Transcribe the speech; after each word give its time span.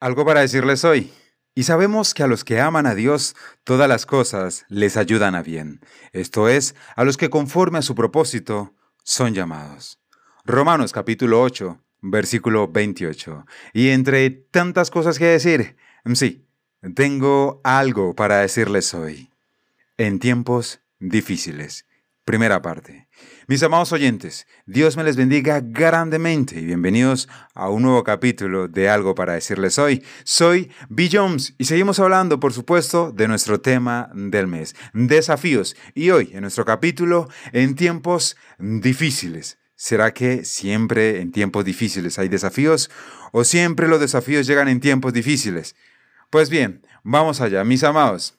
Algo 0.00 0.24
para 0.24 0.42
decirles 0.42 0.84
hoy. 0.84 1.12
Y 1.56 1.64
sabemos 1.64 2.14
que 2.14 2.22
a 2.22 2.28
los 2.28 2.44
que 2.44 2.60
aman 2.60 2.86
a 2.86 2.94
Dios, 2.94 3.34
todas 3.64 3.88
las 3.88 4.06
cosas 4.06 4.64
les 4.68 4.96
ayudan 4.96 5.34
a 5.34 5.42
bien. 5.42 5.80
Esto 6.12 6.48
es, 6.48 6.76
a 6.94 7.02
los 7.02 7.16
que 7.16 7.30
conforme 7.30 7.78
a 7.78 7.82
su 7.82 7.96
propósito 7.96 8.74
son 9.02 9.34
llamados. 9.34 9.98
Romanos 10.44 10.92
capítulo 10.92 11.42
8, 11.42 11.82
versículo 12.02 12.68
28. 12.68 13.44
Y 13.72 13.88
entre 13.88 14.30
tantas 14.30 14.92
cosas 14.92 15.18
que 15.18 15.24
decir, 15.24 15.76
sí, 16.14 16.46
tengo 16.94 17.60
algo 17.64 18.14
para 18.14 18.38
decirles 18.38 18.94
hoy. 18.94 19.32
En 19.96 20.20
tiempos 20.20 20.80
difíciles. 21.00 21.87
Primera 22.28 22.60
parte. 22.60 23.08
Mis 23.46 23.62
amados 23.62 23.90
oyentes, 23.90 24.46
Dios 24.66 24.98
me 24.98 25.02
les 25.02 25.16
bendiga 25.16 25.62
grandemente 25.64 26.60
y 26.60 26.66
bienvenidos 26.66 27.26
a 27.54 27.70
un 27.70 27.80
nuevo 27.80 28.04
capítulo 28.04 28.68
de 28.68 28.90
Algo 28.90 29.14
para 29.14 29.32
decirles 29.32 29.78
hoy. 29.78 30.04
Soy 30.24 30.70
B. 30.90 31.08
Jones 31.10 31.54
y 31.56 31.64
seguimos 31.64 31.98
hablando, 32.00 32.38
por 32.38 32.52
supuesto, 32.52 33.12
de 33.12 33.28
nuestro 33.28 33.62
tema 33.62 34.10
del 34.12 34.46
mes, 34.46 34.76
desafíos. 34.92 35.74
Y 35.94 36.10
hoy, 36.10 36.28
en 36.34 36.42
nuestro 36.42 36.66
capítulo, 36.66 37.30
en 37.54 37.74
tiempos 37.76 38.36
difíciles. 38.58 39.56
¿Será 39.74 40.12
que 40.12 40.44
siempre 40.44 41.22
en 41.22 41.32
tiempos 41.32 41.64
difíciles 41.64 42.18
hay 42.18 42.28
desafíos 42.28 42.90
o 43.32 43.42
siempre 43.42 43.88
los 43.88 44.00
desafíos 44.00 44.46
llegan 44.46 44.68
en 44.68 44.80
tiempos 44.80 45.14
difíciles? 45.14 45.76
Pues 46.28 46.50
bien, 46.50 46.86
vamos 47.02 47.40
allá, 47.40 47.64
mis 47.64 47.84
amados. 47.84 48.36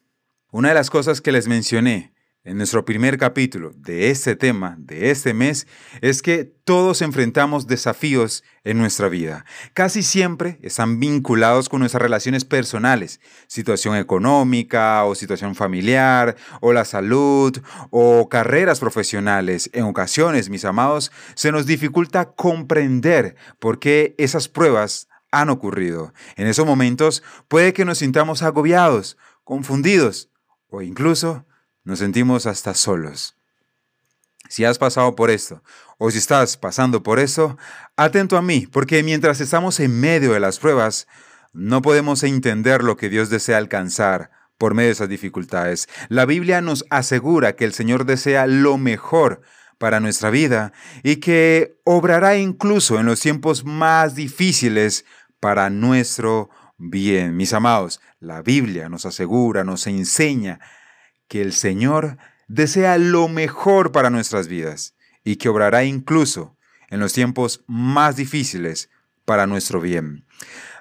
Una 0.51 0.67
de 0.69 0.75
las 0.75 0.91
cosas 0.91 1.21
que 1.21 1.31
les 1.31 1.47
mencioné 1.47 2.13
en 2.49 2.57
nuestro 2.57 2.83
primer 2.83 3.19
capítulo 3.19 3.73
de 3.75 4.09
este 4.09 4.35
tema, 4.35 4.75
de 4.79 5.11
este 5.11 5.35
mes, 5.35 5.67
es 6.01 6.23
que 6.23 6.45
todos 6.45 7.03
enfrentamos 7.03 7.67
desafíos 7.67 8.43
en 8.63 8.79
nuestra 8.79 9.07
vida. 9.07 9.45
Casi 9.75 10.01
siempre 10.01 10.57
están 10.63 10.99
vinculados 10.99 11.69
con 11.69 11.81
nuestras 11.81 12.01
relaciones 12.01 12.45
personales, 12.45 13.21
situación 13.45 13.97
económica 13.97 15.03
o 15.05 15.13
situación 15.13 15.53
familiar, 15.53 16.37
o 16.59 16.73
la 16.73 16.85
salud, 16.85 17.55
o 17.91 18.29
carreras 18.29 18.79
profesionales. 18.79 19.69
En 19.71 19.83
ocasiones, 19.83 20.49
mis 20.49 20.65
amados, 20.65 21.11
se 21.35 21.51
nos 21.51 21.67
dificulta 21.67 22.31
comprender 22.31 23.35
por 23.59 23.77
qué 23.77 24.15
esas 24.17 24.47
pruebas 24.47 25.07
han 25.31 25.51
ocurrido. 25.51 26.13
En 26.35 26.47
esos 26.47 26.65
momentos 26.65 27.21
puede 27.47 27.73
que 27.73 27.85
nos 27.85 27.99
sintamos 27.99 28.41
agobiados, 28.41 29.17
confundidos 29.43 30.31
o 30.71 30.81
incluso 30.81 31.45
nos 31.83 31.99
sentimos 31.99 32.45
hasta 32.45 32.73
solos. 32.73 33.35
Si 34.49 34.65
has 34.65 34.77
pasado 34.79 35.15
por 35.15 35.29
esto 35.29 35.63
o 35.97 36.09
si 36.09 36.17
estás 36.17 36.57
pasando 36.57 37.03
por 37.03 37.19
eso, 37.19 37.57
atento 37.95 38.37
a 38.37 38.41
mí, 38.41 38.67
porque 38.67 39.03
mientras 39.03 39.41
estamos 39.41 39.79
en 39.79 39.99
medio 39.99 40.33
de 40.33 40.39
las 40.39 40.59
pruebas, 40.59 41.07
no 41.53 41.81
podemos 41.81 42.23
entender 42.23 42.83
lo 42.83 42.97
que 42.97 43.09
Dios 43.09 43.29
desea 43.29 43.57
alcanzar 43.57 44.31
por 44.57 44.73
medio 44.73 44.87
de 44.87 44.93
esas 44.93 45.09
dificultades. 45.09 45.87
La 46.09 46.25
Biblia 46.25 46.61
nos 46.61 46.85
asegura 46.89 47.55
que 47.55 47.65
el 47.65 47.73
Señor 47.73 48.05
desea 48.05 48.47
lo 48.47 48.77
mejor 48.77 49.41
para 49.77 49.99
nuestra 49.99 50.29
vida 50.29 50.73
y 51.03 51.17
que 51.17 51.79
obrará 51.85 52.37
incluso 52.37 52.99
en 52.99 53.05
los 53.05 53.19
tiempos 53.19 53.63
más 53.63 54.15
difíciles 54.15 55.05
para 55.39 55.69
nuestro 55.69 56.49
bien. 56.77 57.37
Mis 57.37 57.53
amados, 57.53 58.01
la 58.19 58.41
Biblia 58.41 58.89
nos 58.89 59.05
asegura, 59.05 59.63
nos 59.63 59.87
enseña 59.87 60.59
que 61.29 61.41
el 61.41 61.53
Señor 61.53 62.17
desea 62.49 62.97
lo 62.97 63.29
mejor 63.29 63.93
para 63.93 64.09
nuestras 64.09 64.49
vidas 64.49 64.95
y 65.23 65.37
que 65.37 65.47
obrará 65.47 65.85
incluso 65.85 66.57
en 66.89 66.99
los 66.99 67.13
tiempos 67.13 67.63
más 67.67 68.17
difíciles 68.17 68.89
para 69.23 69.47
nuestro 69.47 69.79
bien. 69.79 70.25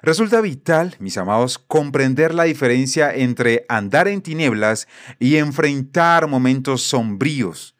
Resulta 0.01 0.41
vital, 0.41 0.95
mis 0.99 1.17
amados, 1.17 1.59
comprender 1.59 2.33
la 2.33 2.43
diferencia 2.43 3.13
entre 3.13 3.65
andar 3.69 4.07
en 4.07 4.21
tinieblas 4.21 4.87
y 5.19 5.35
enfrentar 5.37 6.27
momentos 6.27 6.81
sombríos. 6.81 7.75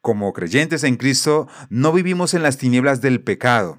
Como 0.00 0.32
creyentes 0.32 0.84
en 0.84 0.96
Cristo, 0.96 1.48
no 1.70 1.92
vivimos 1.92 2.34
en 2.34 2.42
las 2.42 2.58
tinieblas 2.58 3.00
del 3.00 3.20
pecado. 3.20 3.78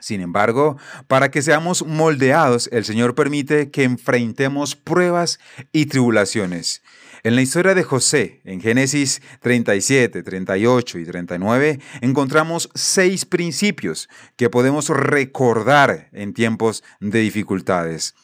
Sin 0.00 0.20
embargo, 0.20 0.76
para 1.06 1.30
que 1.30 1.42
seamos 1.42 1.84
moldeados, 1.84 2.68
el 2.72 2.84
Señor 2.84 3.14
permite 3.14 3.70
que 3.70 3.84
enfrentemos 3.84 4.76
pruebas 4.76 5.40
y 5.72 5.86
tribulaciones. 5.86 6.82
En 7.24 7.34
la 7.34 7.42
historia 7.42 7.74
de 7.74 7.82
José, 7.82 8.40
en 8.44 8.60
Génesis 8.60 9.20
37, 9.40 10.22
38 10.22 10.98
y 10.98 11.04
39, 11.04 11.80
encontramos 12.00 12.70
seis 12.74 13.24
principios 13.24 14.08
que 14.36 14.50
podemos 14.50 14.88
recordar 14.88 16.08
en 16.12 16.32
tiempos 16.32 16.84
de 17.00 17.20
dificultades. 17.20 18.14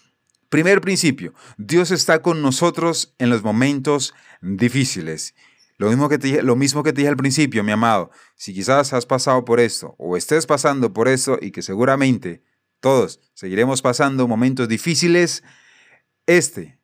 Primer 0.48 0.80
principio, 0.80 1.34
Dios 1.56 1.90
está 1.90 2.22
con 2.22 2.40
nosotros 2.40 3.14
en 3.18 3.30
los 3.30 3.42
momentos 3.42 4.14
difíciles. 4.40 5.34
Lo 5.76 5.88
mismo, 5.88 6.08
que 6.08 6.18
te, 6.18 6.42
lo 6.42 6.54
dije 6.54 7.08
al 7.08 7.16
principio, 7.16 7.64
mi 7.64 7.72
amado, 7.72 8.12
si 8.36 8.54
quizás 8.54 8.92
has 8.92 9.06
pasado 9.06 9.44
por 9.44 9.58
esto 9.58 9.96
o 9.98 10.16
estés 10.16 10.46
pasando 10.46 10.92
por 10.92 11.08
esto 11.08 11.36
y 11.40 11.50
que 11.50 11.62
seguramente 11.62 12.44
todos 12.78 13.20
seguiremos 13.34 13.82
pasando 13.82 14.28
momentos 14.28 14.68
difíciles, 14.68 15.42
este 16.26 16.78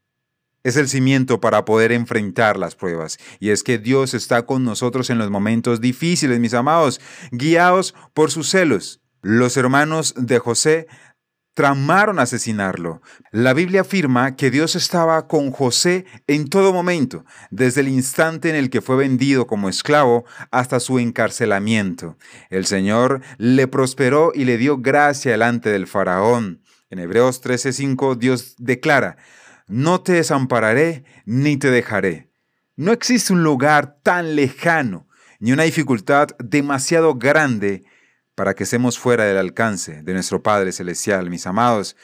es 0.65 0.77
el 0.77 0.89
cimiento 0.89 1.41
para 1.41 1.65
poder 1.65 1.93
enfrentar 1.93 2.57
las 2.57 2.75
pruebas. 2.75 3.19
Y 3.39 3.51
es 3.51 3.63
que 3.63 3.79
Dios 3.79 4.15
está 4.15 4.47
con 4.47 4.65
nosotros 4.65 5.11
en 5.11 5.19
los 5.19 5.31
momentos 5.31 5.81
difíciles, 5.81 6.39
mis 6.41 6.55
amados, 6.55 7.01
guiados 7.31 7.95
por 8.15 8.31
sus 8.31 8.51
celos. 8.51 9.01
Los 9.23 9.57
hermanos 9.57 10.15
de 10.17 10.39
José 10.39 10.87
tramaron 11.55 12.19
asesinarlo. 12.19 13.03
La 13.33 13.53
Biblia 13.53 13.83
afirma 13.83 14.37
que 14.37 14.51
Dios 14.51 14.77
estaba 14.77 15.27
con 15.27 15.51
José 15.51 16.07
en 16.27 16.49
todo 16.49 16.73
momento, 16.73 17.25
desde 17.51 17.83
el 17.83 17.89
instante 17.89 18.49
en 18.49 18.55
el 18.57 18.71
que 18.71 18.81
fue 18.81 18.97
vendido 18.97 19.47
como 19.47 19.69
esclavo 19.69 20.25
hasta 20.51 20.81
su 20.81 20.99
encarcelamiento. 20.99 22.17
El 22.49 22.67
Señor 22.67 23.21
le 23.37 23.67
prosperó 23.67 24.33
y 24.35 24.45
le 24.45 24.57
dio 24.57 24.79
gracia 24.79 25.33
delante 25.33 25.71
del 25.71 25.87
faraón. 25.87 26.63
En 26.89 26.99
Hebreos 26.99 27.43
13:5 27.43 28.17
Dios 28.17 28.55
declara, 28.57 29.17
no 29.71 30.03
te 30.03 30.13
desampararé 30.13 31.05
ni 31.25 31.57
te 31.57 31.71
dejaré. 31.71 32.31
No 32.77 32.93
existe 32.93 33.33
un 33.33 33.43
lugar 33.43 33.99
tan 34.03 34.35
lejano 34.37 35.07
ni 35.39 35.53
una 35.53 35.63
dificultad 35.63 36.29
demasiado 36.39 37.15
grande 37.15 37.85
para 38.35 38.55
que 38.55 38.65
estemos 38.65 38.99
fuera 38.99 39.25
del 39.25 39.39
alcance 39.39 40.03
de 40.03 40.13
nuestro 40.13 40.43
Padre 40.43 40.73
Celestial, 40.73 41.31
mis 41.31 41.47
amados. 41.47 41.97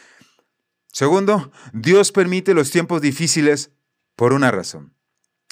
Segundo, 0.92 1.50
Dios 1.72 2.12
permite 2.12 2.54
los 2.54 2.70
tiempos 2.70 3.02
difíciles 3.02 3.72
por 4.14 4.32
una 4.32 4.50
razón. 4.50 4.94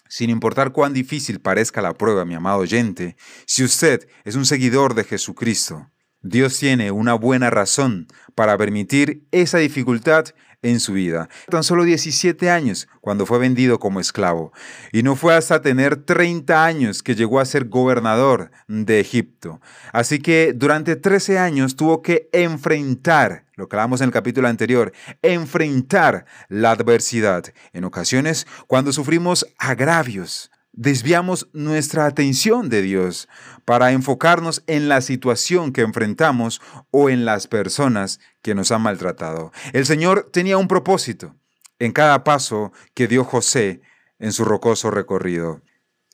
Sin 0.09 0.31
importar 0.31 0.73
cuán 0.73 0.93
difícil 0.93 1.41
parezca 1.41 1.83
la 1.83 1.95
prueba, 1.95 2.25
mi 2.25 2.35
amado 2.35 2.59
oyente, 2.59 3.17
si 3.47 3.65
usted 3.65 4.09
es 4.25 4.37
un 4.37 4.47
seguidor 4.47 4.95
de 4.95 5.05
Jesucristo, 5.05 5.91
Dios 6.21 6.59
tiene 6.59 6.91
una 6.91 7.15
buena 7.15 7.51
razón 7.51 8.07
para 8.35 8.57
permitir 8.57 9.27
esa 9.33 9.59
dificultad 9.59 10.27
en 10.65 10.81
su 10.81 10.95
vida. 10.95 11.29
Tan 11.49 11.63
solo 11.63 11.85
17 11.85 12.51
años 12.51 12.89
cuando 13.01 13.27
fue 13.27 13.39
vendido 13.39 13.79
como 13.79 14.01
esclavo. 14.01 14.53
Y 14.93 15.03
no 15.03 15.15
fue 15.15 15.35
hasta 15.37 15.63
tener 15.63 15.97
30 15.97 16.65
años 16.65 17.03
que 17.03 17.15
llegó 17.15 17.39
a 17.39 17.45
ser 17.45 17.67
gobernador 17.67 18.51
de 18.67 18.99
Egipto. 18.99 19.61
Así 19.93 20.19
que 20.19 20.53
durante 20.55 20.97
13 20.97 21.39
años 21.39 21.77
tuvo 21.77 22.03
que 22.03 22.29
enfrentar, 22.33 23.45
lo 23.55 23.69
que 23.69 23.77
hablamos 23.77 24.01
en 24.01 24.07
el 24.07 24.13
capítulo 24.13 24.49
anterior, 24.49 24.93
enfrentar 25.23 26.25
la 26.49 26.73
adversidad. 26.73 27.45
En 27.73 27.85
ocasiones, 27.85 28.47
cuando 28.67 28.93
sufrimos 28.93 29.47
agravios, 29.59 30.51
desviamos 30.77 31.49
nuestra 31.53 32.07
atención 32.07 32.69
de 32.69 32.83
Dios 32.83 33.29
para 33.65 33.93
enfocarnos 33.93 34.63
en 34.67 34.89
la 34.89 35.01
situación 35.01 35.73
que 35.73 35.83
enfrentamos 35.83 36.61
o 36.91 37.09
en 37.11 37.25
las 37.25 37.47
personas 37.47 38.21
que 38.43 38.55
nos 38.55 38.71
han 38.73 38.83
maltratado. 38.83 39.53
El 39.73 39.87
Señor 39.87 40.31
tenía 40.33 40.59
un 40.59 40.69
propósito 40.69 41.35
en 41.79 41.93
cada 41.93 42.25
paso 42.25 42.73
que 42.95 43.09
dio 43.09 43.25
José 43.25 43.83
en 44.19 44.33
su 44.33 44.45
rocoso 44.45 44.91
recorrido. 44.91 45.63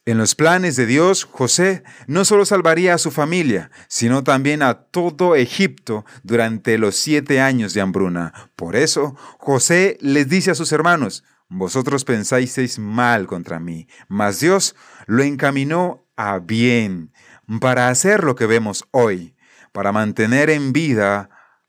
En 0.07 0.17
los 0.17 0.35
planes 0.35 0.77
de 0.77 0.87
Dios, 0.87 1.25
José 1.25 1.85
no 2.07 2.25
solo 2.25 2.47
salvaría 2.47 2.95
a 2.95 2.99
su 2.99 3.11
familia, 3.11 3.71
sino 3.87 4.25
también 4.25 4.63
a 4.63 4.75
todo 4.75 5.37
Egipto 5.37 6.07
durante 6.23 6.79
los 6.79 6.97
siete 6.97 7.41
años 7.41 7.75
de 7.75 7.83
hambruna. 7.83 8.51
Por 8.57 8.77
eso, 8.77 9.15
José 9.39 9.99
les 10.01 10.29
dice 10.29 10.51
a 10.51 10.55
sus 10.55 10.73
hermanos, 10.73 11.23
vosotros 11.51 12.05
pensáis 12.05 12.79
mal 12.79 13.27
contra 13.27 13.61
mí, 13.61 13.89
mas 14.09 14.41
Dios 14.41 14.77
lo 15.07 15.23
encaminó 15.23 16.07
a 16.17 16.39
bien 16.39 17.13
para 17.61 17.89
hacer 17.89 18.25
lo 18.25 18.37
que 18.37 18.47
vemos 18.47 18.87
hoy, 18.93 19.35
para 19.73 19.93
mantener 19.93 20.49
en 20.49 20.73
vida 20.73 21.29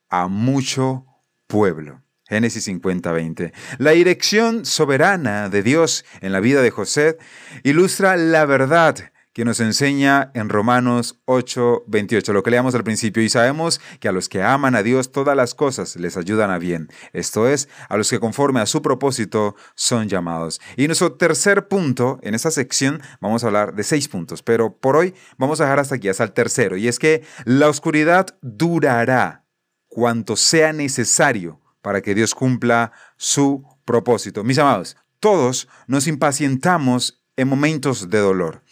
a 0.09 0.27
mucho 0.27 1.05
pueblo. 1.47 2.01
Génesis 2.27 2.63
50:20. 2.67 3.51
La 3.77 3.91
dirección 3.91 4.65
soberana 4.65 5.49
de 5.49 5.63
Dios 5.63 6.05
en 6.21 6.31
la 6.31 6.39
vida 6.39 6.61
de 6.61 6.71
José 6.71 7.17
ilustra 7.63 8.15
la 8.15 8.45
verdad 8.45 9.11
que 9.33 9.45
nos 9.45 9.59
enseña 9.59 10.31
en 10.33 10.49
Romanos 10.49 11.21
8, 11.25 11.85
28, 11.87 12.33
lo 12.33 12.43
que 12.43 12.51
leamos 12.51 12.75
al 12.75 12.83
principio, 12.83 13.23
y 13.23 13.29
sabemos 13.29 13.79
que 13.99 14.07
a 14.07 14.11
los 14.11 14.27
que 14.29 14.43
aman 14.43 14.75
a 14.75 14.83
Dios 14.83 15.11
todas 15.11 15.35
las 15.35 15.55
cosas 15.55 15.95
les 15.95 16.17
ayudan 16.17 16.51
a 16.51 16.57
bien, 16.57 16.89
esto 17.13 17.47
es, 17.47 17.69
a 17.87 17.97
los 17.97 18.09
que 18.09 18.19
conforme 18.19 18.59
a 18.59 18.65
su 18.65 18.81
propósito 18.81 19.55
son 19.75 20.09
llamados. 20.09 20.59
Y 20.75 20.87
nuestro 20.87 21.13
tercer 21.13 21.67
punto, 21.67 22.19
en 22.23 22.35
esta 22.35 22.51
sección 22.51 23.01
vamos 23.19 23.43
a 23.43 23.47
hablar 23.47 23.73
de 23.73 23.83
seis 23.83 24.07
puntos, 24.07 24.43
pero 24.43 24.77
por 24.77 24.95
hoy 24.95 25.13
vamos 25.37 25.61
a 25.61 25.63
dejar 25.63 25.79
hasta 25.79 25.95
aquí, 25.95 26.09
hasta 26.09 26.23
el 26.23 26.33
tercero, 26.33 26.77
y 26.77 26.87
es 26.87 26.99
que 26.99 27.23
la 27.45 27.69
oscuridad 27.69 28.27
durará 28.41 29.45
cuanto 29.87 30.35
sea 30.35 30.73
necesario 30.73 31.59
para 31.81 32.01
que 32.01 32.15
Dios 32.15 32.35
cumpla 32.35 32.91
su 33.17 33.63
propósito. 33.85 34.43
Mis 34.43 34.57
amados, 34.57 34.97
todos 35.19 35.67
nos 35.87 36.07
impacientamos 36.07 37.23
en 37.35 37.47
momentos 37.47 38.09
de 38.09 38.19
dolor. 38.19 38.63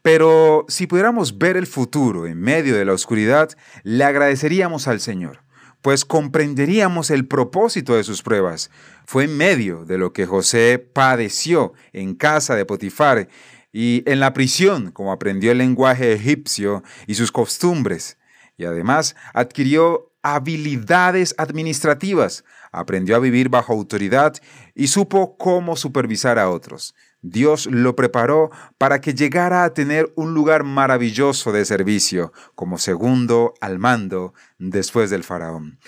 Pero 0.00 0.64
si 0.68 0.86
pudiéramos 0.86 1.38
ver 1.38 1.56
el 1.56 1.66
futuro 1.66 2.26
en 2.26 2.40
medio 2.40 2.76
de 2.76 2.84
la 2.84 2.94
oscuridad, 2.94 3.50
le 3.82 4.04
agradeceríamos 4.04 4.88
al 4.88 5.00
Señor, 5.00 5.42
pues 5.82 6.04
comprenderíamos 6.04 7.10
el 7.10 7.26
propósito 7.26 7.96
de 7.96 8.04
sus 8.04 8.22
pruebas. 8.22 8.70
Fue 9.04 9.24
en 9.24 9.36
medio 9.36 9.84
de 9.84 9.98
lo 9.98 10.12
que 10.12 10.26
José 10.26 10.78
padeció 10.78 11.74
en 11.92 12.14
casa 12.14 12.54
de 12.54 12.64
Potifar 12.64 13.28
y 13.72 14.02
en 14.06 14.20
la 14.20 14.32
prisión, 14.32 14.92
como 14.92 15.12
aprendió 15.12 15.52
el 15.52 15.58
lenguaje 15.58 16.12
egipcio 16.12 16.82
y 17.06 17.14
sus 17.14 17.32
costumbres, 17.32 18.18
y 18.56 18.64
además 18.64 19.16
adquirió 19.34 20.12
habilidades 20.22 21.34
administrativas, 21.36 22.44
aprendió 22.70 23.16
a 23.16 23.18
vivir 23.18 23.48
bajo 23.48 23.72
autoridad 23.72 24.34
y 24.74 24.86
supo 24.86 25.36
cómo 25.36 25.76
supervisar 25.76 26.38
a 26.38 26.48
otros. 26.48 26.94
Dios 27.22 27.66
lo 27.66 27.94
preparó 27.94 28.50
para 28.78 29.00
que 29.00 29.14
llegara 29.14 29.64
a 29.64 29.72
tener 29.72 30.12
un 30.16 30.34
lugar 30.34 30.64
maravilloso 30.64 31.52
de 31.52 31.64
servicio, 31.64 32.32
como 32.54 32.78
segundo 32.78 33.54
al 33.60 33.78
mando 33.78 34.34
después 34.58 35.08
del 35.08 35.22
faraón. 35.22 35.78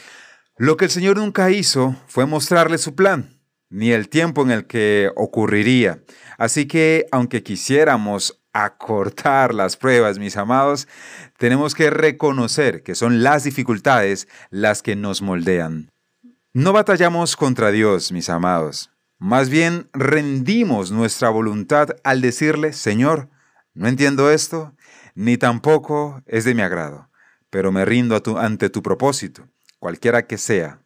Lo 0.56 0.76
que 0.76 0.84
el 0.84 0.90
Señor 0.92 1.16
nunca 1.16 1.50
hizo 1.50 1.96
fue 2.06 2.26
mostrarle 2.26 2.78
su 2.78 2.94
plan, 2.94 3.40
ni 3.68 3.90
el 3.90 4.08
tiempo 4.08 4.42
en 4.42 4.52
el 4.52 4.66
que 4.66 5.10
ocurriría. 5.16 6.04
Así 6.38 6.66
que, 6.66 7.06
aunque 7.10 7.42
quisiéramos 7.42 8.40
acortar 8.52 9.52
las 9.52 9.76
pruebas, 9.76 10.20
mis 10.20 10.36
amados, 10.36 10.86
tenemos 11.36 11.74
que 11.74 11.90
reconocer 11.90 12.84
que 12.84 12.94
son 12.94 13.24
las 13.24 13.42
dificultades 13.42 14.28
las 14.50 14.82
que 14.82 14.94
nos 14.94 15.22
moldean. 15.22 15.90
No 16.52 16.72
batallamos 16.72 17.34
contra 17.34 17.72
Dios, 17.72 18.12
mis 18.12 18.30
amados. 18.30 18.93
Más 19.24 19.48
bien 19.48 19.88
rendimos 19.94 20.90
nuestra 20.90 21.30
voluntad 21.30 21.96
al 22.04 22.20
decirle, 22.20 22.74
Señor, 22.74 23.30
no 23.72 23.88
entiendo 23.88 24.30
esto, 24.30 24.76
ni 25.14 25.38
tampoco 25.38 26.22
es 26.26 26.44
de 26.44 26.54
mi 26.54 26.60
agrado, 26.60 27.08
pero 27.48 27.72
me 27.72 27.86
rindo 27.86 28.22
ante 28.38 28.68
tu 28.68 28.82
propósito, 28.82 29.48
cualquiera 29.78 30.26
que 30.26 30.36
sea. 30.36 30.82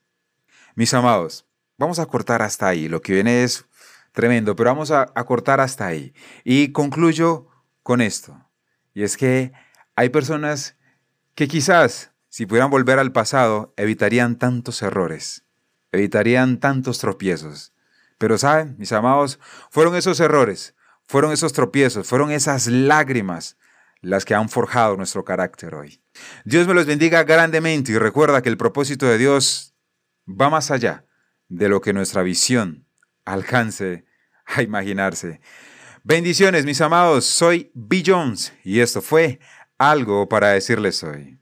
Mis 0.77 0.95
amados, 0.95 1.49
vamos 1.79 1.99
a 1.99 2.07
cortar 2.07 2.41
hasta 2.43 2.69
ahí. 2.69 2.87
Lo 2.87 3.03
que 3.03 3.15
viene 3.15 3.43
es 3.43 3.67
tremendo, 4.13 4.55
pero 4.55 4.71
vamos 4.71 4.93
a, 4.93 5.11
a 5.17 5.25
cortar 5.25 5.61
hasta 5.61 5.87
ahí. 5.87 6.15
Y 6.45 6.71
concluyo 6.71 7.49
con 7.83 8.01
esto. 8.01 8.41
Y 8.95 9.03
es 9.03 9.17
que 9.17 9.51
hay 9.97 10.11
personas 10.11 10.77
que 11.35 11.49
quizás, 11.49 12.13
si 12.29 12.47
pudieran 12.47 12.71
volver 12.71 13.01
al 13.01 13.11
pasado, 13.11 13.75
evitarían 13.77 14.39
tantos 14.39 14.81
errores, 14.83 15.45
evitarían 15.91 16.61
tantos 16.61 17.01
tropiezos 17.01 17.73
pero 18.19 18.37
saben, 18.37 18.77
mis 18.79 18.93
amados, 18.93 19.39
fueron 19.71 19.97
esos 19.97 20.21
errores, 20.21 20.75
fueron 21.07 21.33
esos 21.33 21.53
tropiezos, 21.53 22.07
fueron 22.07 22.31
esas 22.31 22.67
lágrimas 22.67 23.57
las 24.01 24.25
que 24.25 24.35
han 24.35 24.49
forjado 24.49 24.97
nuestro 24.97 25.25
carácter 25.25 25.75
hoy. 25.75 26.03
Dios 26.45 26.67
me 26.67 26.75
los 26.75 26.87
bendiga 26.87 27.25
grandemente 27.25 27.93
y 27.93 27.99
recuerda 27.99 28.43
que 28.43 28.49
el 28.49 28.57
propósito 28.57 29.07
de 29.07 29.19
Dios 29.19 29.75
va 30.29 30.51
más 30.51 30.71
allá 30.71 31.05
de 31.49 31.69
lo 31.69 31.81
que 31.81 31.93
nuestra 31.93 32.23
visión 32.23 32.87
alcance 33.25 34.05
a 34.47 34.63
imaginarse. 34.63 35.41
Bendiciones, 36.05 36.65
mis 36.65 36.81
amados. 36.81 37.25
Soy 37.25 37.71
B. 37.75 38.03
Jones 38.07 38.53
y 38.65 38.81
esto 38.81 39.03
fue 39.03 39.41
algo 39.79 40.29
para 40.29 40.49
decirles 40.49 41.03
hoy. 41.03 41.37